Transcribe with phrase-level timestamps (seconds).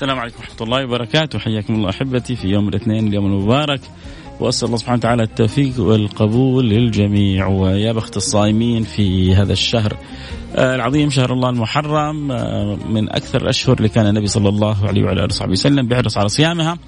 [0.00, 1.38] السلام عليكم ورحمة الله وبركاته.
[1.38, 3.80] حياكم الله أحبتي في يوم الاثنين اليوم المبارك.
[4.40, 7.46] وأسأل الله سبحانه وتعالى التوفيق والقبول للجميع.
[7.46, 9.96] ويا بخت الصائمين في هذا الشهر
[10.56, 15.04] آه، العظيم شهر الله المحرم آه، من أكثر الأشهر اللي كان النبي صلى الله عليه
[15.04, 16.78] وعلى آله وصحبه وسلم بيحرص على صيامها.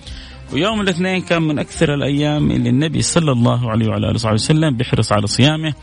[0.52, 4.76] ويوم الاثنين كان من أكثر الأيام اللي النبي صلى الله عليه وعلى آله وصحبه وسلم
[4.76, 5.74] بيحرص على صيامه.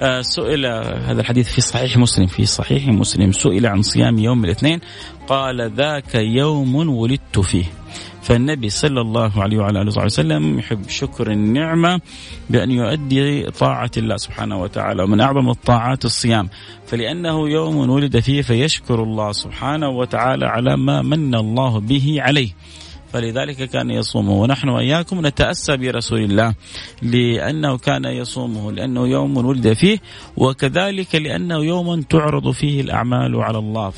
[0.00, 0.66] آه سئل
[1.06, 4.80] هذا الحديث في صحيح مسلم في صحيح مسلم سئل عن صيام يوم الاثنين
[5.28, 7.64] قال ذاك يوم ولدت فيه.
[8.22, 12.00] فالنبي صلى الله عليه وعلى آله وصحبه وسلم يحب شكر النعمة
[12.50, 16.48] بأن يؤدي طاعة الله سبحانه وتعالى ومن أعظم الطاعات الصيام
[16.86, 22.50] فلأنه يوم ولد فيه فيشكر الله سبحانه وتعالى على ما من الله به عليه.
[23.12, 24.32] فلذلك كان يصومه.
[24.32, 26.54] ونحن وإياكم نتأسى برسول الله
[27.02, 29.98] لأنه كان يصومه لأنه يوم ولد فيه
[30.36, 33.92] وكذلك لأنه يوم تعرض فيه الأعمال على الله.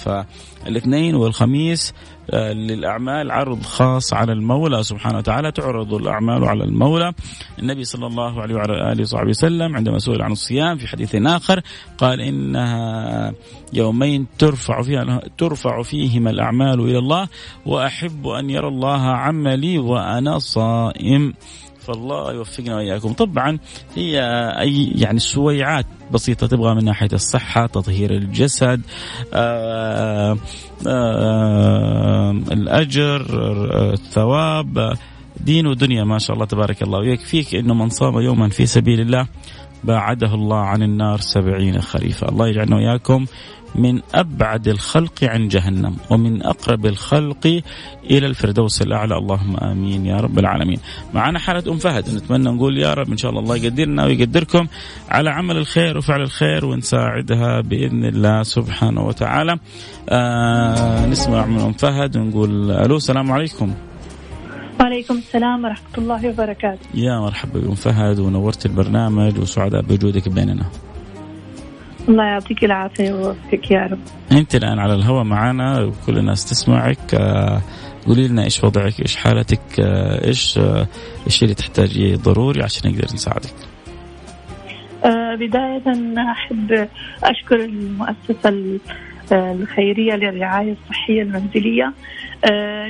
[0.65, 1.95] فالاثنين والخميس
[2.31, 7.13] آه، للأعمال عرض خاص على المولى سبحانه وتعالى تعرض الأعمال على المولى.
[7.59, 11.61] النبي صلى الله عليه وعلى آله وصحبه وسلم عندما سئل عن الصيام في حديث آخر
[11.99, 13.33] قال إنها
[13.73, 17.29] يومين ترفع فيها ترفع فيهما الأعمال إلى الله
[17.67, 21.35] وأحب أن يرى الله عملي وأنا صائم.
[21.79, 23.13] فالله يوفقنا وإياكم.
[23.13, 23.59] طبعا
[23.95, 24.21] هي
[24.61, 28.81] أي يعني سويعات بسيطة تبغى من ناحية الصحة تطهير الجسد
[29.35, 30.39] آآ آه، آآ
[30.87, 33.27] آه، الأجر
[33.93, 34.97] الثواب
[35.41, 36.99] دين ودنيا ما شاء الله تبارك الله.
[36.99, 39.27] ويكفيك إنه من صام يوما في سبيل الله
[39.85, 42.29] باعده الله عن النار سبعين خريفا.
[42.29, 43.27] الله يجعلنا وإياكم
[43.75, 47.63] من أبعد الخلق عن جهنم ومن أقرب الخلق
[48.11, 49.19] إلى الفردوس الأعلى.
[49.19, 50.79] اللهم آمين يا رب العالمين.
[51.15, 52.15] معنا حالة أم فهد.
[52.15, 54.67] نتمنى نقول يا رب إن شاء الله الله يقدرنا ويقدركم
[55.11, 59.59] على عمل الخير وفعل الخير ونساعدها بإذن الله سبحانه وتعالى.
[60.09, 63.75] آه نسمع من أم فهد ونقول ألو السلام عليكم.
[64.81, 66.87] وعليكم السلام ورحمة الله وبركاته.
[66.95, 70.65] يا مرحبا بأم فهد ونورت البرنامج وسعداء بوجودك بيننا.
[72.09, 73.99] الله يعطيك العافية ويوفقك يا رب.
[74.33, 77.15] أنت الآن على الهواء معنا وكل الناس تسمعك.
[77.15, 77.63] آه،
[78.07, 80.87] قولي لنا إيش وضعك إيش حالتك آه، إيش آه،
[81.27, 83.55] إيش اللي تحتاجيه ضروري عشان نقدر نساعدك؟
[85.35, 85.83] بداية
[86.31, 86.89] أحب
[87.25, 88.79] أشكر المؤسسة
[89.33, 91.93] الخيرية للرعاية الصحية المنزلية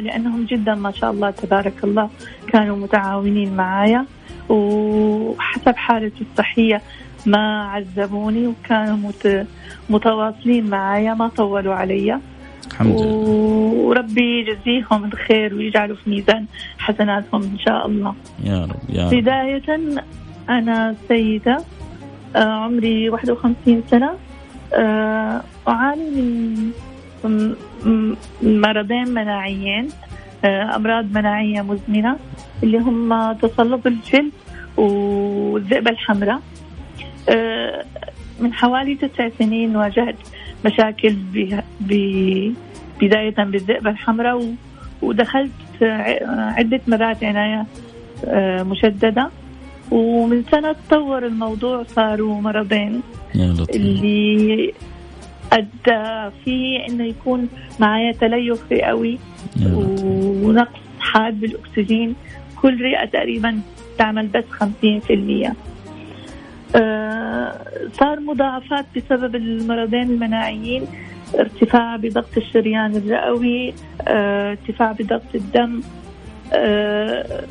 [0.04, 2.10] لأنهم جدا ما شاء الله تبارك الله
[2.48, 4.06] كانوا متعاونين معايا
[4.48, 6.82] وحسب حالتي الصحية
[7.26, 9.12] ما عذبوني وكانوا
[9.90, 12.18] متواصلين معايا ما طولوا علي.
[12.70, 13.06] الحمد لله.
[13.86, 16.46] وربي يجزيهم الخير ويجعله في ميزان
[16.78, 18.14] حسناتهم إن شاء الله.
[18.44, 19.14] يا رب يا رب.
[19.14, 19.80] بداية
[20.48, 21.58] أنا سيدة
[22.36, 24.10] آه، عمري 51 سنة.
[24.74, 26.10] آه، أعاني
[27.24, 27.54] من
[28.42, 29.88] مرضين مناعيين
[30.44, 32.16] آه، أمراض مناعية مزمنة
[32.62, 34.32] اللي هم تصلب الجلد
[34.76, 36.40] والذئبة الحمراء.
[38.40, 40.16] من حوالي تسع سنين واجهت
[40.64, 41.16] مشاكل
[43.00, 44.54] بداية بالذئبة الحمراء
[45.02, 45.50] ودخلت
[46.28, 47.66] عدة مرات عناية
[48.24, 49.30] آه، مشددة.
[49.90, 53.02] ومن سنة تطور الموضوع صاروا مرضين
[53.74, 54.72] اللي
[55.52, 57.48] أدى فيه إنه يكون
[57.80, 59.18] معايا تليف رئوي
[60.42, 62.14] ونقص حاد بالأكسجين.
[62.62, 63.60] كل رئة تقريبا
[63.98, 64.62] تعمل بس 50%
[65.46, 65.54] آه،
[67.92, 70.86] صار مضاعفات بسبب المرضين المناعيين
[71.34, 73.74] ارتفاع بضغط الشريان الرئوي
[74.08, 75.80] آه، ارتفاع بضغط الدم.
[76.52, 77.44] آه،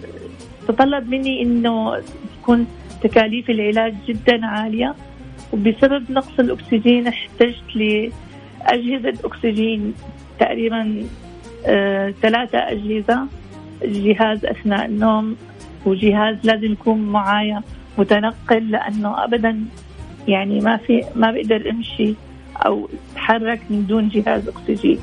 [0.68, 2.02] تطلب مني إنه
[2.42, 2.68] تكون
[3.04, 4.96] تكاليف العلاج جدا عالية.
[5.54, 9.94] وبسبب نقص الأكسجين احتجت لأجهزة أكسجين
[10.40, 11.04] تقريبا
[12.22, 13.28] ثلاثة أجهزة
[13.84, 15.36] جهاز أثناء النوم
[15.86, 17.62] وجهاز لازم يكون معايا.
[17.98, 19.66] متنقل لأنه ابدا
[20.28, 22.14] يعني ما في ما بقدر امشي
[22.66, 25.00] أو اتحرك من دون جهاز أكسجين.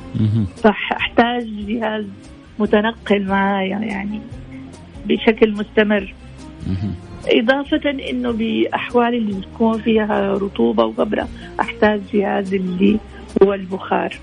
[0.57, 2.05] فاحتاج جهاز
[2.59, 4.21] متنقل معايا يعني
[5.07, 6.15] بشكل مستمر.
[7.27, 11.29] إضافة إنه بأحوال اللي بتكون فيها رطوبة وغبرة
[11.61, 12.99] أحتاج جهاز اللي
[13.43, 14.19] هو البخار.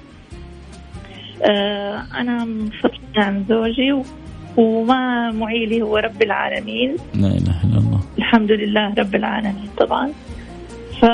[1.44, 3.96] آه أنا منفصلة عن زوجي
[4.58, 6.96] وما معيلي هو رب العالمين.
[7.14, 7.87] لا إله إلا الله.
[8.28, 10.12] الحمد لله رب العالمين طبعا.
[11.00, 11.06] ف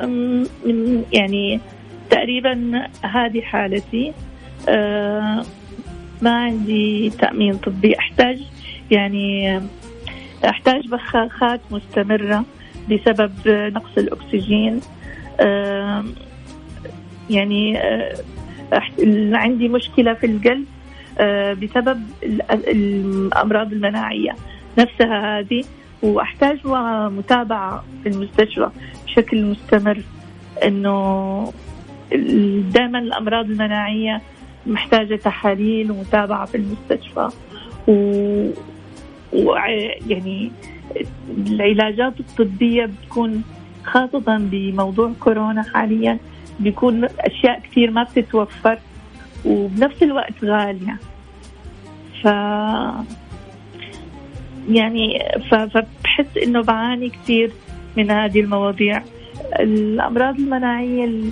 [0.00, 1.60] من يعني
[2.10, 4.12] تقريبا هذه حالتي
[4.68, 5.44] آه،
[6.22, 7.98] ما عندي تأمين طبي.
[7.98, 8.38] أحتاج
[8.90, 9.60] يعني
[10.44, 12.44] أحتاج بخاخات مستمرة
[12.90, 14.80] بسبب نقص الأكسجين.
[15.40, 16.04] آه،
[17.30, 18.16] يعني آه،
[19.32, 20.64] عندي مشكلة في القلب
[21.60, 22.00] بسبب
[22.50, 24.36] الأمراض المناعية.
[24.78, 25.64] نفسها هذه
[26.02, 26.58] واحتاج
[27.12, 28.70] متابعة في المستشفى
[29.06, 30.02] بشكل مستمر
[30.64, 31.52] إنه
[32.72, 34.22] دائما الأمراض المناعية
[34.66, 37.28] محتاجة تحاليل ومتابعة في المستشفى.
[37.88, 37.92] و,
[39.32, 39.54] و...
[40.08, 40.52] يعني
[41.38, 43.44] العلاجات الطبية بتكون
[43.84, 46.18] خاصه بموضوع كورونا حاليا
[46.60, 48.78] بيكون أشياء كثير ما بتتوفر
[49.44, 50.96] وبنفس الوقت غالية.
[52.22, 52.28] ف
[54.68, 55.18] يعني
[55.50, 57.50] فبحس إنه بعاني كثير
[57.96, 59.02] من هذه المواضيع.
[59.60, 61.30] الأمراض المناعية اللي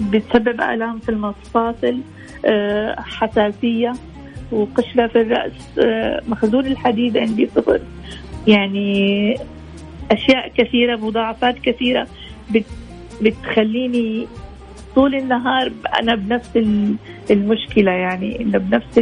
[0.00, 1.98] بتسبب آلام في المفاصل
[2.44, 3.92] آه، حساسية
[4.52, 7.80] وقشرة في الرأس آه، مخزون الحديد عندي صفر.
[8.46, 9.36] يعني
[10.10, 12.06] أشياء كثيرة مضاعفات كثيرة
[13.22, 14.26] بتخليني
[14.94, 16.50] طول النهار أنا بنفس
[17.30, 19.00] المشكلة يعني إنه بنفس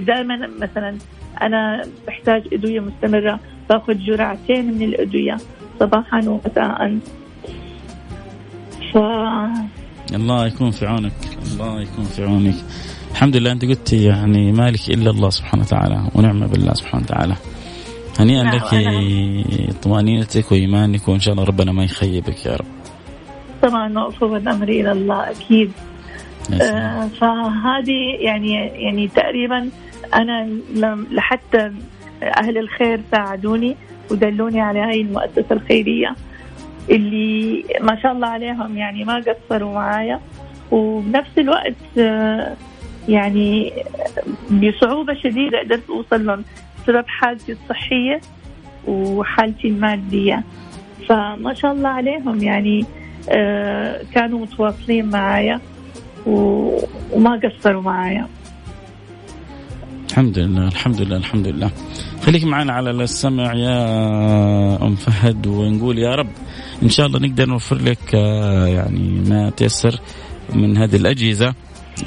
[0.00, 0.94] دائما مثلا
[1.42, 3.40] أنا بحتاج أدوية مستمرة.
[3.70, 5.36] باخذ جرعتين من الأدوية.
[5.80, 6.98] صباحا ومساء.
[8.92, 8.96] ف
[10.14, 11.12] الله يكون في عونك.
[11.52, 12.54] الله يكون في عونك.
[13.10, 17.34] الحمد لله أنت قلت يعني مالك إلا الله سبحانه وتعالى ونعمه بالله سبحانه وتعالى.
[18.18, 18.64] هنيئا نعم لك
[19.82, 22.66] طمأنينتك وإيمانك وإن شاء الله ربنا ما يخيبك يا رب.
[23.62, 25.72] طبعا وافوض امري إلى الله أكيد.
[26.52, 29.68] آه فهذه يعني يعني تقريبا
[30.14, 30.48] أنا
[31.10, 31.72] لحتى
[32.22, 33.76] أهل الخير ساعدوني
[34.10, 36.14] ودلوني على هاي المؤسسة الخيرية
[36.90, 40.20] اللي ما شاء الله عليهم يعني ما قصروا معايا.
[40.70, 41.96] وبنفس الوقت
[43.08, 43.72] يعني
[44.50, 46.44] بصعوبة شديدة قدرت أوصل لهم
[46.82, 48.20] بسبب حالتي الصحية
[48.88, 50.42] وحالتي المادية.
[51.08, 52.84] فما شاء الله عليهم يعني
[54.14, 55.60] كانوا متواصلين معايا
[56.26, 58.26] وما قصروا معايا.
[60.12, 61.70] الحمد لله الحمد لله الحمد لله.
[62.22, 63.78] خليك معنا على السمع يا
[64.82, 66.28] أم فهد ونقول يا رب
[66.82, 70.00] إن شاء الله نقدر نوفر لك آه، يعني ما تيسر
[70.54, 71.54] من هذه الأجهزة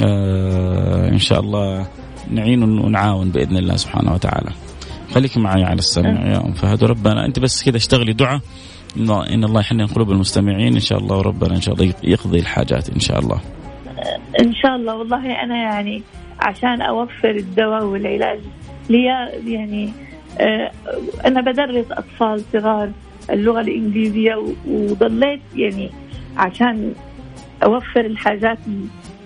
[0.05, 1.87] آه، إن شاء الله
[2.31, 4.51] نعين ونعاون بإذن الله سبحانه وتعالى.
[5.13, 6.83] خليك معي على السمع يا أم فهد.
[6.83, 8.41] وربنا أنت بس كذا اشتغلي دعاء
[9.33, 12.99] إن الله يحنن قلوب المستمعين إن شاء الله وربنا إن شاء الله يقضي الحاجات إن
[12.99, 13.39] شاء الله.
[14.41, 16.03] إن شاء الله والله أنا يعني
[16.39, 18.39] عشان أوفر الدواء والعلاج.
[18.89, 19.03] لي
[19.47, 19.91] يعني
[20.39, 20.71] آه،
[21.25, 22.91] أنا بدرس أطفال صغار
[23.29, 25.89] اللغة الإنجليزية وضليت يعني
[26.37, 26.93] عشان
[27.63, 28.57] أوفر الحاجات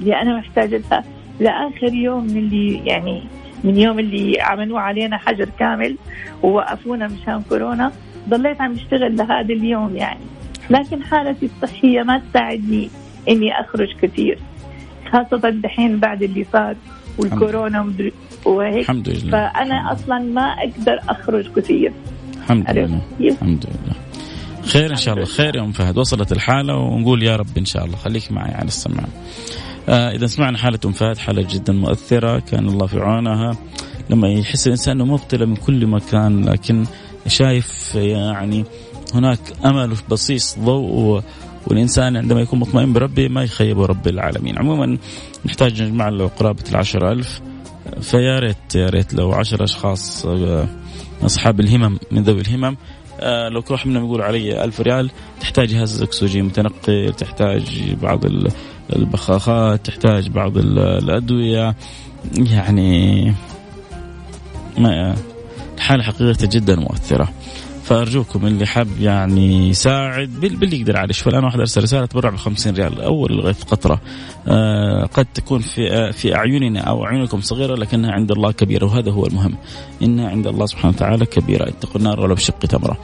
[0.02, 1.04] اللي أنا محتاجتها.
[1.40, 3.24] لآخر يوم من اللي يعني
[3.64, 5.96] من يوم اللي عملوا علينا حجر كامل
[6.44, 7.92] ووقفونا مشان كورونا
[8.30, 10.20] ضليت عم بشتغل لهذا اليوم يعني.
[10.70, 12.90] لكن حالتي الصحية ما تساعدني
[13.30, 14.40] إني أخرج كثير
[15.12, 16.76] خاصة دحين بعد اللي صار.
[17.19, 18.13] والكورونا ومدري
[18.45, 18.80] وهيك.
[18.80, 19.31] الحمد لله.
[19.31, 21.94] فأنا أصلا ما أقدر أخرج كثير.
[22.38, 23.02] الحمد لله.
[23.21, 23.95] الحمد لله.
[24.66, 25.26] خير إن شاء الله.
[25.26, 25.97] خير يا أم فهد.
[25.97, 27.97] وصلت الحالة ونقول يا رب إن شاء الله.
[27.97, 29.04] خليك معي على السمع
[29.90, 32.40] آه إذا سمعنا حالة أم فهد حالة جدا مؤثرة.
[32.40, 33.57] كان الله في عونها.
[34.09, 36.85] لما يحس الإنسان إنه مبتلى من كل مكان لكن
[37.28, 38.66] شايف يعني
[39.14, 41.21] هناك أمل بصيص ضوء
[41.68, 44.57] والإنسان عندما يكون مطمئن بربه ما يخيبه رب العالمين.
[44.59, 44.97] عموما
[45.45, 47.42] نحتاج نجمع له قرابة العشرة ألف.
[48.01, 50.68] فيا ريت يا ريت لو عشر أشخاص آه،
[51.23, 52.78] أصحاب الهمم من ذوي الهمم
[53.19, 55.11] آه، لو كل واحد منهم يقول علي ألف ريال
[55.42, 58.25] تحتاج جهاز أكسجين متنقل تحتاج بعض
[58.95, 61.75] البخاخات تحتاج بعض الأدوية.
[62.37, 63.33] يعني
[64.78, 65.16] ما
[65.78, 67.33] الحالة حقيقة جدا مؤثرة.
[67.90, 71.14] فأرجوكم اللي حاب يعني يساعد باللي يقدر عليه.
[71.14, 73.02] شوف الآن واحد أرسل رسالة تبرع ب 50 ريال.
[73.02, 74.02] أول لغايه قطرة.
[74.48, 79.12] آه قد تكون في آه في أعيننا أو اعينكم صغيرة لكنها عند الله كبيرة وهذا
[79.12, 79.58] هو المهم.
[80.02, 81.69] إنها عند الله سبحانه وتعالى كبيرة.
[81.69, 82.98] اتقوا النار ولو بشق تمرة.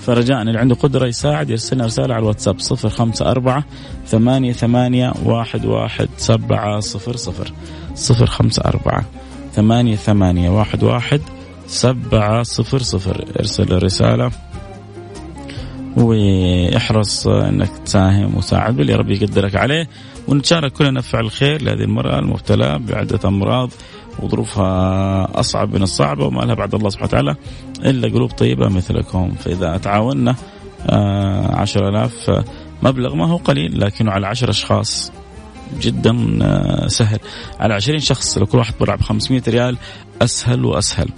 [0.00, 3.64] فرجاء اللي عنده قدرة يساعد يرسلنا رسالة على الواتساب صفر خمسة أربعة
[4.06, 7.52] ثمانية ثمانية واحد واحد صفر صفر.
[7.94, 9.04] صفر خمسة أربعة
[9.52, 11.20] ثمانية ثمانية واحد واحد
[11.68, 13.24] سبعة صفر صفر.
[13.38, 14.30] ارسل رسالة.
[15.96, 19.88] واحرص انك تساهم وساعد باللي ربي يقدرك عليه.
[20.28, 23.70] ونتشارك كلنا فعل الخير لهذه المرأة المبتلى بعدة أمراض
[24.18, 27.36] وظروفها أصعب من الصعبة وما لها بعد الله سبحانه وتعالى
[27.84, 29.34] إلا قلوب طيبة مثلكم.
[29.40, 30.34] فإذا تعاوننا
[30.90, 32.44] آه، عشر ألاف
[32.82, 35.12] مبلغ ما هو قليل لكنه على عشر أشخاص
[35.80, 37.18] جدا آه، سهل.
[37.60, 39.76] على عشرين شخص لو كل واحد برع ب 500 ريال
[40.22, 41.08] أسهل وأسهل.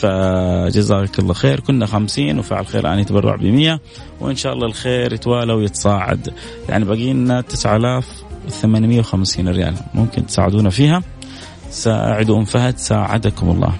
[0.00, 1.60] فجزاك الله خير.
[1.60, 3.80] كنا خمسين وفعل خير الآن يتبرع بمية
[4.20, 6.32] وإن شاء الله الخير يتوالى ويتصاعد.
[6.68, 9.74] يعني باقي لنا 9850 ريال.
[9.94, 11.02] ممكن تساعدونا فيها.
[11.70, 12.78] ساعدوا أم فهد.
[12.78, 13.72] ساعدكم الله.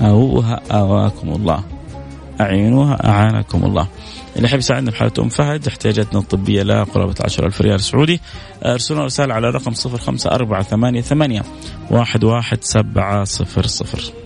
[0.00, 1.62] أوها أواكم الله.
[2.40, 3.88] أعينوها أعانكم الله.
[4.36, 8.20] اللي يحب يساعدنا في حالة أم فهد احتياجاتنا الطبية لها قرابة 10000 ريال سعودي.
[8.64, 11.42] ارسلوا رسالة على رقم 05488
[11.90, 14.25] 11700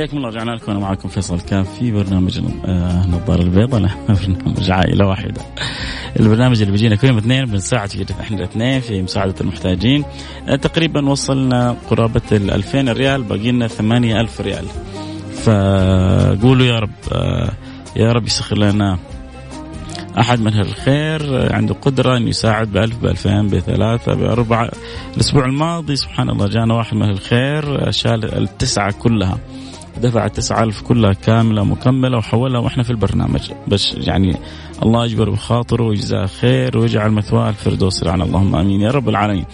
[0.00, 0.72] حياكم الله رجعنا لكم.
[0.72, 5.42] أنا معكم فيصل كاف في برنامج النظاره البيضاء برنامج عائلة واحدة.
[6.20, 10.04] البرنامج اللي بيجينا كل يوم اثنين بنساعد في إحنا الاثنين في مساعدة المحتاجين.
[10.48, 14.64] آه، تقريبا وصلنا قرابة ال 2000 ريال باقي لنا 8000 ريال.
[15.42, 17.50] فقولوا يا رب آه،
[17.96, 18.98] يا رب يسخر لنا
[20.18, 24.70] أحد من الخير عنده قدرة إنه يساعد ب 1000 ب 2000 بثلاثة بأربعة.
[25.14, 29.38] الأسبوع الماضي سبحان الله جانا واحد من الخير شال التسعة كلها.
[30.02, 33.50] دفع 9000 كلها كاملة مكملة وحولها وإحنا في البرنامج.
[33.68, 34.36] بس يعني
[34.82, 38.80] الله يجبر بخاطره ويجزاه خير ويجعل مثواه الفردوس الأعلى اللهم آمين.
[38.80, 39.44] يا رب العالمين.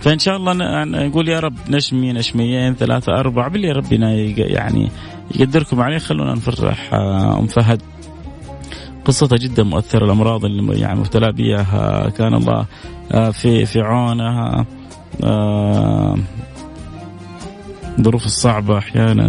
[0.00, 0.52] فإن شاء الله
[0.84, 4.88] نقول يا رب نشمي نشميين ثلاثة أربعة باللي ربنا يعني
[5.34, 5.98] يقدركم عليه.
[5.98, 7.82] خلونا نفرح آه، أم فهد.
[9.04, 10.04] قصتها جدا مؤثرة.
[10.04, 12.66] الأمراض اللي يعني مبتلى بها كان الله
[13.12, 14.66] آه، في في عونها
[15.24, 16.16] آه،
[17.98, 19.26] الظروف الصعبة أحيانا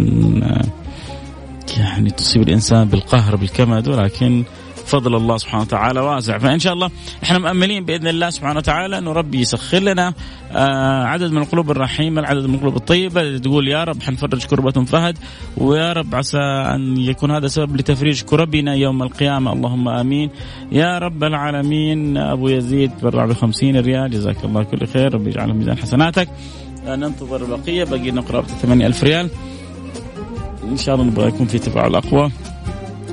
[1.78, 4.44] يعني تصيب الإنسان بالقهر بالكمد ولكن
[4.86, 6.38] فضل الله سبحانه وتعالى واسع.
[6.38, 6.90] فإن شاء الله
[7.22, 10.14] إحنا مؤملين بإذن الله سبحانه وتعالى إنه ربي يسخر لنا
[10.52, 14.84] آه عدد من القلوب الرحيمة العدد من القلوب الطيبة اللي تقول يا رب حنفرج كربة
[14.84, 15.18] فهد
[15.56, 16.38] ويا رب عسى
[16.74, 19.52] أن يكون هذا سبب لتفريج كربنا يوم القيامة.
[19.52, 20.30] اللهم آمين.
[20.72, 25.14] يا رب العالمين أبو يزيد تبرع ب 50 ريال جزاك الله كل خير.
[25.14, 26.28] ربي يجعله ميزان حسناتك.
[26.96, 27.84] ننتظر البقية.
[27.84, 29.30] باقي لنا قرابه 8000 ريال.
[30.64, 32.30] إن شاء الله نبغى يكون في تفاعل اقوى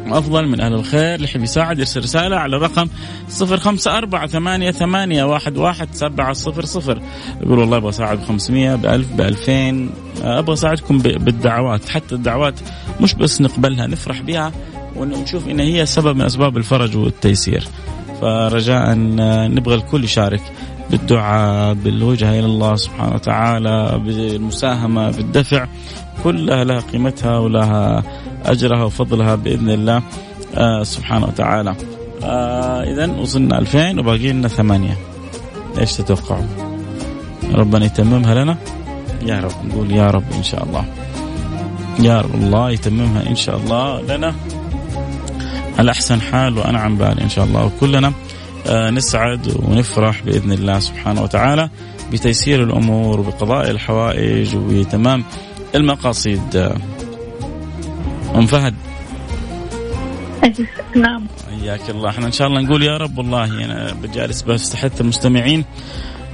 [0.08, 1.15] أفضل من أهل الخير.
[1.15, 2.88] اللي يحب يساعد يرسل رسالة على الرقم
[3.29, 7.01] صفر خمسة أربعة ثمانية, ثمانية واحد, واحد سبعة صفر صفر.
[7.41, 9.91] يقول والله أبغى أساعد بخمسمية بألف بألفين.
[10.24, 11.89] أبغى أساعدكم بالدعوات.
[11.89, 12.53] حتى الدعوات
[13.01, 14.51] مش بس نقبلها نفرح بها
[14.96, 17.67] ونشوف إن هي سبب من أسباب الفرج والتيسير.
[18.22, 18.94] فرجاء
[19.48, 20.41] نبغى الكل يشارك.
[20.89, 25.68] بالدعاء بالوجهة إلى الله سبحانه وتعالى بالمساهمة بالدفع
[26.24, 28.04] كلها لها قيمتها ولها
[28.46, 30.01] أجرها وفضلها بإذن الله
[30.56, 31.75] آه سبحانه وتعالى.
[32.24, 34.98] آه إذا وصلنا 2000 وباقي لنا ثمانية.
[35.80, 36.46] إيش تتوقعوا
[37.54, 38.58] ربنا يتممها لنا؟
[39.25, 40.86] يا رب نقول يا رب إن شاء الله.
[42.00, 44.36] يا رب الله يتممها إن شاء الله لنا.
[45.80, 48.13] على أحسن حال وأنعم بال إن شاء الله وكلنا
[48.69, 51.69] نسعد ونفرح بإذن الله سبحانه وتعالى
[52.12, 55.24] بتيسير الأمور وبقضاء الحوائج وبتمام
[55.75, 56.55] المقاصد.
[56.55, 56.77] آه،
[58.36, 58.75] أم فهد.
[60.95, 61.27] نعم.
[61.62, 62.10] حياك الله.
[62.10, 65.65] إحنا إن شاء الله نقول يا رب والله أنا بجالس بستحث المستمعين.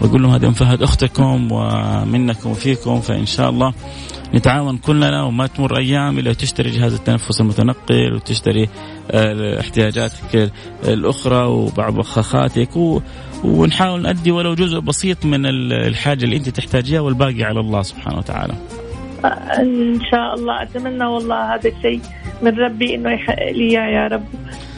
[0.01, 3.73] وأقول لهم هذه ام فهد أختكم ومنكم وفيكم فإن شاء الله
[4.33, 8.69] نتعاون كلنا وما تمر أيام إلا تشتري جهاز التنفس المتنقل وتشتري
[9.11, 10.51] آه، احتياجاتك
[10.87, 12.69] الأخرى وبعض بخاخاتك
[13.43, 18.53] ونحاول نؤدي ولو جزء بسيط من الحاجة اللي أنت تحتاجيها والباقي على الله سبحانه وتعالى.
[19.59, 20.63] إن شاء الله.
[20.63, 22.01] أتمنى والله هذا الشيء
[22.41, 24.23] من ربي إنه يحقق لي يا رب.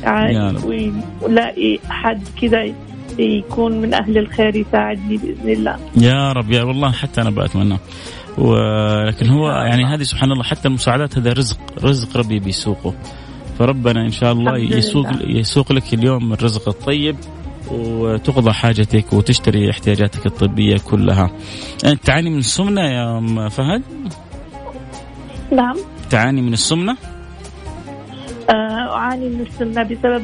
[0.03, 2.73] يعني ولاقي حد كذا
[3.19, 7.77] يكون من أهل الخير يساعدني بإذن الله يا رب يا والله حتى أنا بأتمنى
[8.37, 12.93] ولكن هو يعني هذه سبحان الله حتى المساعدات هذا رزق رزق ربي بيسوقه
[13.59, 17.15] فربنا إن شاء الله يسوق يسوق لك اليوم الرزق الطيب
[17.71, 21.31] وتقضى حاجتك وتشتري احتياجاتك الطبية كلها.
[21.85, 23.81] أنت تعاني من السمنة يا أم فهد؟
[25.51, 25.75] نعم.
[26.09, 26.97] تعاني من السمنة؟
[28.49, 30.23] آه، أعاني من السمنة بسبب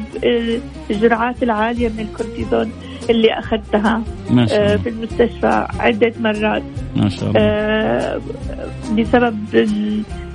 [0.90, 2.72] الجرعات العالية من الكورتيزون
[3.10, 4.76] اللي أخذتها ما شاء الله.
[4.76, 6.62] في المستشفى عدة مرات.
[6.96, 7.40] ما شاء الله.
[7.40, 8.20] آه،
[8.98, 9.36] بسبب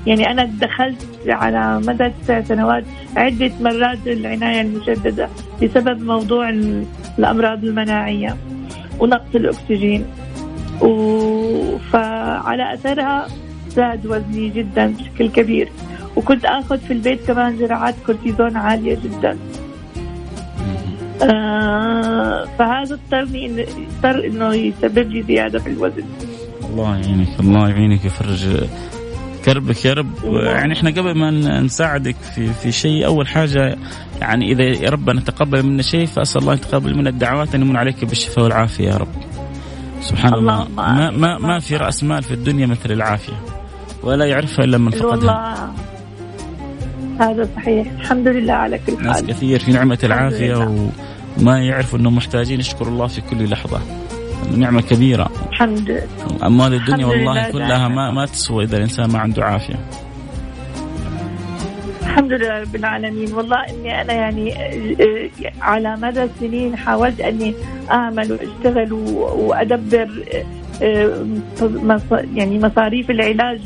[0.07, 2.83] يعني أنا دخلت على مدى تسع سنوات
[3.15, 5.29] عدة مرات العناية المشددة
[5.63, 6.49] بسبب موضوع
[7.19, 8.35] الأمراض المناعية
[8.99, 10.05] ونقص الأكسجين.
[11.91, 13.27] فعلى أثرها
[13.69, 15.69] زاد وزني جدا بشكل كبير.
[16.15, 19.37] وكنت آخذ في البيت كمان جرعات كورتيزون عالية جدا.
[21.23, 26.03] آه فهذا اضطرني اضطر إنه يسبب لي زيادة في الوزن.
[26.63, 28.67] الله يعينك الله يعينك يفرج
[29.45, 30.23] كربك يا رب.
[30.23, 31.31] يعني إحنا قبل ما
[31.61, 33.77] نساعدك في في شيء أول حاجة
[34.21, 38.05] يعني إذا يا ربنا تقبل منا شيء فأسأل الله يتقبل منا الدعوات أن يمن عليك
[38.05, 39.07] بالشفاء والعافية يا رب.
[40.01, 43.33] سبحان الله, الله ما ما ما في رأس مال في الدنيا مثل العافية.
[44.03, 45.73] ولا يعرفها إلا من فقدها.
[47.19, 47.87] هذا صحيح.
[47.99, 49.05] الحمد لله على كل حال.
[49.05, 50.55] ناس كثير في نعمة العافية
[51.39, 53.81] وما يعرفوا أنهم محتاجين يشكروا الله في كل لحظة.
[54.57, 55.29] نعمة كبيرة.
[55.49, 56.47] الحمد لله.
[56.47, 59.75] أموال الدنيا والله كلها ما ما تسوى إذا الإنسان ما عنده عافية.
[62.01, 63.33] الحمد لله رب العالمين.
[63.33, 64.53] والله إني أنا يعني
[65.61, 67.53] على مدى سنين حاولت أني
[67.91, 70.09] أعمل وأشتغل وأدبر
[70.81, 71.25] آه،
[72.35, 73.59] يعني مصاريف العلاج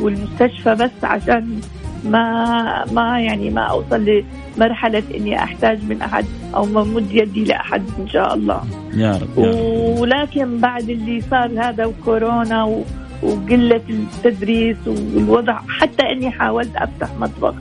[0.00, 1.60] والمستشفى بس عشان
[2.04, 4.22] ما ما يعني ما أوصل
[4.56, 8.60] لمرحلة إني أحتاج من أحد أو ممد يدي لأحد إن شاء الله.
[8.94, 9.98] يا رب, يا رب.
[9.98, 12.82] ولكن بعد اللي صار هذا وكورونا و...
[13.22, 17.54] وقلة التدريس والوضع حتى إني حاولت أفتح مطبخ.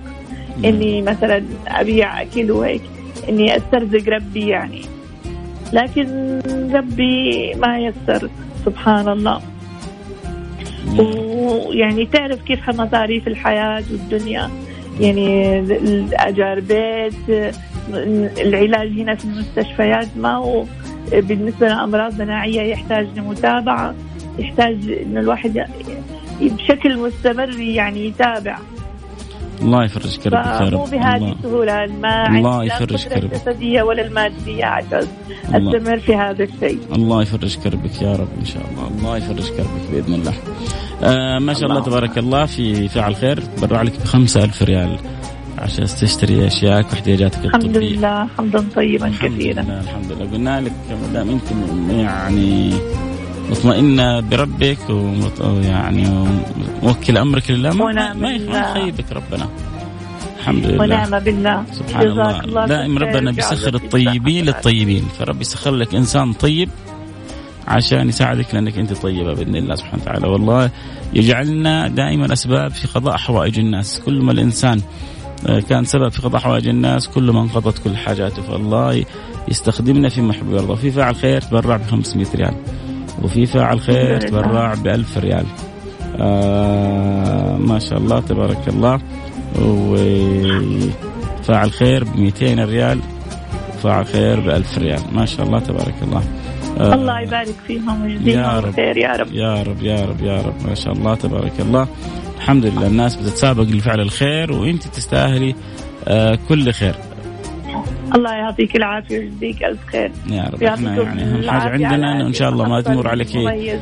[0.66, 2.82] إني مثلا أبيع أكل وهيك
[3.30, 4.82] إني أسترزق ربي يعني.
[5.74, 6.40] لكن
[6.74, 8.30] ربي ما يسر
[8.66, 9.42] سبحان الله.
[11.44, 14.50] ويعني تعرف كيف مصاريف الحياة والدنيا.
[15.00, 17.54] يعني الأجار بيت
[18.40, 20.66] العلاج هنا في المستشفيات ما هو
[21.12, 23.96] بالنسبة لأمراض مناعية يحتاج لمتابعة
[24.40, 25.66] يحتاج إن الواحد
[26.42, 28.58] بشكل مستمر يعني يتابع.
[29.62, 30.74] الله يفرج كربك يا رب.
[30.74, 35.08] مو بهذه السهولة ما الله يفرج كربك الجسدية ولا المادية عشان
[35.44, 36.80] أستمر في هذا الشيء.
[36.96, 38.88] الله يفرج كربك يا رب إن شاء الله.
[38.88, 40.34] الله يفرج كربك بإذن الله.
[41.04, 41.86] آه ما شاء الله, الله.
[41.86, 45.00] تبارك الله في فعل خير برع لك ب ألف ريال
[45.58, 47.58] عشان تشتري اشيائك واحتياجاتك الطبية.
[47.58, 49.62] الحمد لله حمدا طيبا كثيرا.
[49.62, 50.32] الحمد لله الحمد لله.
[50.32, 51.44] قلنا لك ما دام أنت
[51.90, 52.74] يعني
[53.50, 54.78] مطمئنة بربك
[55.42, 56.28] ويعني
[56.84, 59.48] موكل أمرك لله ما, ما يخيبك ربنا.
[60.40, 60.84] الحمد لله.
[60.84, 61.64] ونعم بالله.
[61.72, 65.04] سبحان الله, الله دائما ربنا بيسخر الطيبين للطيبين.
[65.20, 66.70] فرب يسخر لك إنسان طيب
[67.68, 70.28] عشان يساعدك لأنك أنت طيبة بإذن الله سبحانه وتعالى.
[70.28, 70.70] والله
[71.14, 74.02] يجعلنا دائما أسباب في قضاء حوائج الناس.
[74.06, 74.82] كل ما الإنسان
[75.48, 78.42] آه، كان سبب في قضاء حوائج الناس كل ما انقضت كل حاجاته.
[78.42, 79.06] فالله
[79.48, 82.54] يستخدمنا في محب يرضى في فاعل خير تبرع ب 500 ريال.
[83.24, 85.46] وفي فاعل خير تبرع ب 1000 ريال.
[86.20, 89.00] آه ما شاء الله تبارك الله.
[89.62, 93.00] وفاعل خير ب 200 ريال.
[93.84, 95.02] فاعل خير ب 1000 ريال.
[95.14, 96.24] ما شاء الله تبارك الله.
[96.80, 96.94] آه.
[96.94, 99.34] الله يبارك فيهم ويجزيهم خير يا رب.
[99.34, 100.68] يا رب يا رب يا رب.
[100.68, 101.88] ما شاء الله تبارك الله.
[102.38, 105.56] الحمد لله الناس بتتسابق لفعل الخير وانت تستاهلي
[106.08, 106.96] آه كل خير.
[108.16, 110.12] الله يعطيك العافية ويجزيك ألف خير.
[110.30, 113.36] يا رب إحنا يعني أهم حاجة عندنا إن شاء الله ما تمر عليك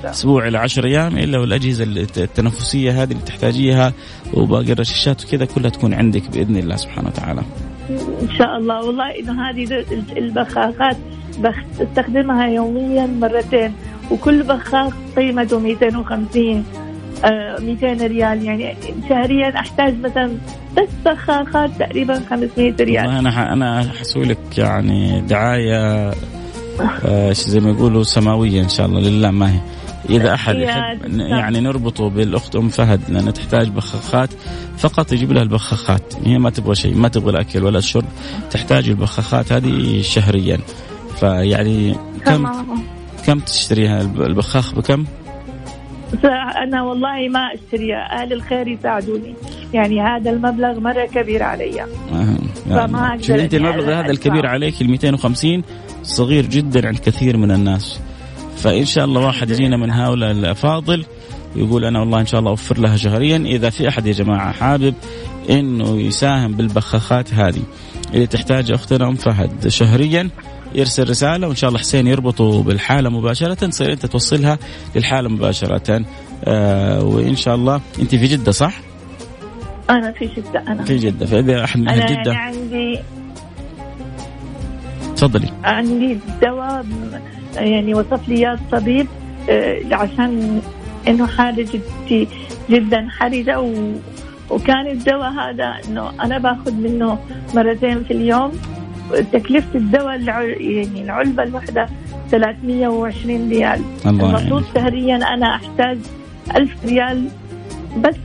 [0.05, 1.83] أسبوع إلى 10 أيام إلا والأجهزة
[2.17, 3.93] التنفسيه هذه اللي تحتاجيها
[4.33, 7.41] وباقي الرشاشات وكذا كلها تكون عندك بإذن الله سبحانه وتعالى.
[8.21, 8.85] إن شاء الله.
[8.85, 9.85] والله إنه هذه
[10.17, 10.97] البخاخات
[11.37, 13.73] بستخدمها يوميا مرتين
[14.11, 16.65] وكل بخاخ قيمته 250
[17.59, 18.43] 200 ريال.
[18.43, 18.75] يعني
[19.09, 20.31] شهريا أحتاج مثلا
[20.77, 23.09] بس بخاخات تقريبا 500 ريال.
[23.09, 26.11] أنا أنا حسوي لك يعني دعاية
[27.05, 29.01] آه زي ما يقولوا سماوية إن شاء الله.
[29.01, 29.59] لله ما هي.
[30.09, 34.29] إذا أحد يحب يعني نربطه بالأخت أم فهد لانها تحتاج بخاخات
[34.77, 36.13] فقط يجيب لها البخاخات.
[36.25, 38.05] هي ما تبغى شيء ما تبغى الأكل ولا الشرب
[38.51, 40.59] تحتاج البخاخات هذه شهريا.
[41.21, 42.47] فيعني كم
[43.25, 45.05] كم تشتريها؟ البخاخ بكم؟
[46.63, 48.21] أنا والله ما أشتريها.
[48.21, 49.35] أهل الخير يساعدوني.
[49.73, 51.81] يعني هذا المبلغ مرة كبير علي.
[51.81, 51.87] آه.
[52.69, 55.63] فما شوف أنت المبلغ هذا الكبير عليك ال 250
[56.03, 57.99] صغير جدا عند كثير من الناس.
[58.57, 61.05] فإن شاء الله واحد يجينا من هؤلاء الأفاضل
[61.55, 63.37] يقول أنا والله إن شاء الله أوفر لها شهريا.
[63.37, 64.93] إذا في أحد يا جماعة حابب
[65.49, 67.61] إنه يساهم بالبخاخات هذه
[68.13, 70.29] اللي تحتاج أختنا أم فهد شهريا
[70.75, 73.53] يرسل رسالة وإن شاء الله حسين يربطه بالحالة مباشرة.
[73.53, 74.57] تصير أنت توصلها
[74.95, 76.05] للحالة مباشرة.
[76.43, 77.81] آه وإن شاء الله.
[77.99, 78.73] أنت في جدة صح؟
[79.89, 80.83] أنا في جدة أنا.
[80.83, 81.25] في جدة.
[81.25, 82.33] فإذا احد من أهل أنا جدة.
[82.33, 82.99] عندي
[85.15, 85.49] تفضلي.
[85.63, 86.85] عندي دواء
[87.55, 89.07] يعني وصف لي إياه الطبيب
[89.49, 90.61] آه، عشان
[91.07, 92.27] إنه حالة جدي
[92.69, 93.73] جدا حرجة و
[94.49, 97.19] وكان الدواء هذا إنه أنا باخذ منه
[97.55, 98.51] مرتين في اليوم.
[99.33, 100.21] تكلفة الدواء
[100.61, 101.87] يعني العلبة الواحدة
[102.31, 103.81] 320 ريال.
[104.05, 104.63] المفروض.
[104.75, 105.97] شهريا أنا أحتاج
[106.55, 107.27] 1000 ريال
[107.97, 108.15] بس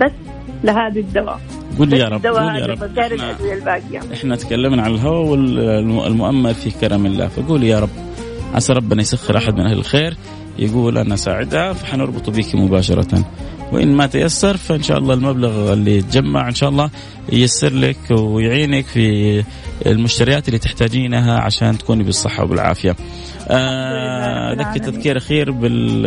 [0.00, 0.12] بس
[0.64, 1.40] لهذا الدواء.
[1.78, 2.98] قول يا رب قول يا رب.
[2.98, 7.28] إحنا, إحنا تكلمنا عن الهوى والمؤمل في كرم الله.
[7.28, 7.88] فقول يا رب
[8.54, 10.16] عسى ربنا يسخر أحد من أهل الخير
[10.58, 13.24] يقول أنا ساعدها فحنربط بك مباشرة.
[13.72, 16.90] وإن ما تيسر فإن شاء الله المبلغ اللي يتجمع إن شاء الله
[17.32, 19.44] ييسر لك ويعينك في
[19.86, 22.96] المشتريات اللي تحتاجينها عشان تكوني بالصحة وبالعافية.
[23.48, 24.92] آه ذكي العالمين.
[24.92, 26.04] تذكير اخير بال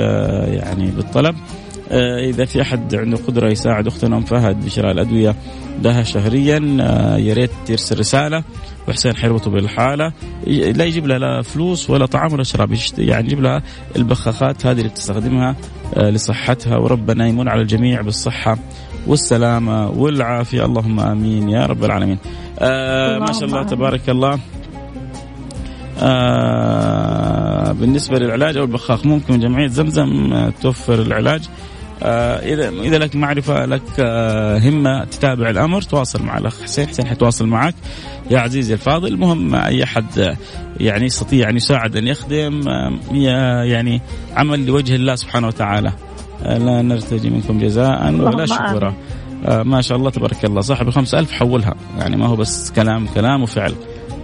[0.53, 1.35] يعني بالطلب
[1.91, 5.35] آه، إذا في أحد عنده قدرة يساعد أختنا أم فهد بشراء الأدوية
[5.83, 8.43] لها شهريا آه، يا ريت يرسل رسالة
[8.87, 10.13] وحسين حيربطه بالحالة.
[10.47, 12.77] لا يجيب لها لا فلوس ولا طعام ولا شراب.
[12.97, 13.63] يعني يجيب لها
[13.95, 15.55] البخاخات هذه اللي بتستخدمها
[15.95, 16.77] آه، لصحتها.
[16.77, 18.57] وربنا يمن على الجميع بالصحة
[19.07, 20.65] والسلامة والعافية.
[20.65, 22.17] اللهم آمين يا رب العالمين.
[22.59, 24.39] آه ما شاء الله تبارك الله.
[25.99, 31.49] آه بالنسبة للعلاج أو البخاخ ممكن جمعية زمزم آه، توفر العلاج.
[32.01, 37.47] اذا إذا لك معرفة لك آه همة تتابع الأمر تواصل مع الأخ حسين حسين حيتواصل
[37.47, 37.75] معك.
[38.31, 40.37] يا عزيزي الفاضل المهم أي أحد آه،
[40.79, 44.01] يعني يستطيع أن يساعد أن يخدم آه، يعني
[44.35, 45.91] عمل لوجه الله سبحانه وتعالى.
[46.43, 48.93] آه، لا نرتجي منكم جزاء ولا شكورا.
[49.45, 50.61] آه ما شاء الله تبارك الله.
[50.61, 51.75] صاحب الخمسة ألف حولها.
[51.99, 53.75] يعني ما هو بس كلام كلام وفعل.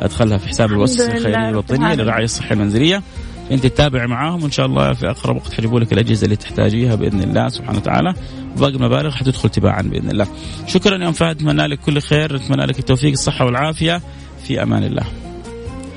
[0.01, 1.17] أدخلها في حساب المؤسسة لله.
[1.17, 1.93] الخيرية الوطنية.
[1.95, 3.01] للرعاية الصحية المنزلية.
[3.51, 7.21] انت تتابع معاهم وإن شاء الله في أقرب وقت حيجيبوا لك الأجهزة اللي تحتاجيها بإذن
[7.23, 8.13] الله سبحانه وتعالى
[8.57, 10.27] وباقي المبالغ حتدخل تباعا بإذن الله.
[10.67, 14.01] شكرا يا أم فهد اتمنى لك كل خير اتمنى لك التوفيق الصحة والعافية
[14.43, 15.03] في أمان الله.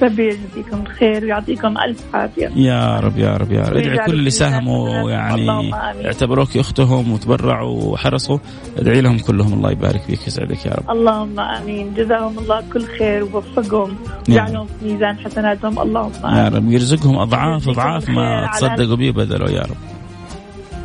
[0.03, 2.51] ربي يجزيكم الخير ويعطيكم ألف عافية.
[2.57, 3.77] يا رب يا رب يا رب.
[3.77, 5.75] ادعي كل اللي ساهموا يعني.
[6.07, 8.39] اعتبروك أختهم وتبرعوا وحرصوا.
[8.79, 10.91] ادعي لهم كلهم الله يبارك فيك يسعدك يا رب.
[10.91, 11.95] اللهم آمين.
[11.95, 13.97] جزاهم الله كل خير ووفقهم
[14.29, 15.79] وجعلهم في ميزان حسناتهم.
[15.79, 19.77] اللهم يا امين رب يرزقهم أضعاف أضعاف ما تصدقوا به بدلوا يا رب.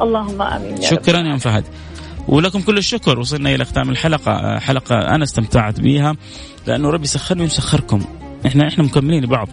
[0.02, 0.82] اللهم آمين يا.
[0.90, 1.64] شكرا يا أم فهد.
[2.28, 3.20] ولكم كل الشكر.
[3.20, 4.60] وصلنا إلى ختام الحلقة.
[4.60, 6.16] حلقة أنا استمتعت بها
[6.68, 8.02] لأنه ربي سخرني ويسخركم
[8.46, 9.48] إحنا إحنا مكملين لبعض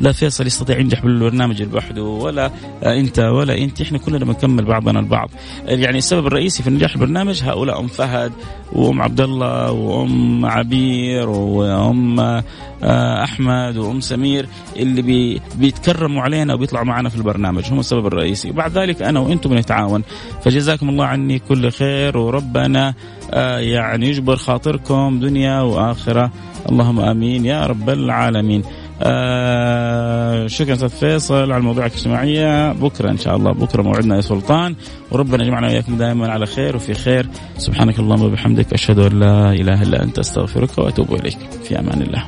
[0.00, 2.50] لا فيصل يستطيع ينجح بالبرنامج لوحده ولا
[2.82, 3.80] أنت ولا أنت.
[3.80, 5.30] إحنا كلنا بنكمل بعضنا البعض.
[5.66, 8.32] يعني السبب الرئيسي في نجاح البرنامج هؤلاء أم فهد
[8.72, 12.20] وأم عبد الله وأم عبير وأم
[12.84, 17.72] آه، أحمد وأم سمير اللي بي بيتكرموا علينا وبيطلعوا معنا في البرنامج.
[17.72, 18.50] هم السبب الرئيسي.
[18.50, 20.02] وبعد ذلك أنا وأنتم بنتعاون.
[20.44, 22.94] فجزاكم الله عني كل خير وربنا
[23.30, 26.30] آه، يعني يجبر خاطركم دنيا وآخرة.
[26.68, 27.44] اللهم آمين.
[27.44, 28.62] يا رب العالمين.
[29.02, 34.74] آه شكرا أستاذ فيصل على الموضوع الاجتماعيه بكرة إن شاء الله بكرة موعدنا يا سلطان.
[35.10, 37.28] وربنا يجمعنا وإياكم دائما على خير وفي خير.
[37.58, 41.38] سبحانك اللهم وبحمدك أشهد أن لا إله إلا أنت أستغفرك وأتوب إليك.
[41.64, 42.22] في أمان الله.